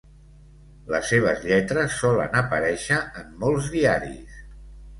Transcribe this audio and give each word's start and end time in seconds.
Les 0.93 1.11
seves 1.13 1.45
lletres 1.49 1.99
solen 1.99 2.39
aparèixer 2.41 2.99
en 3.23 3.31
molts 3.45 3.71
diaris. 3.79 4.45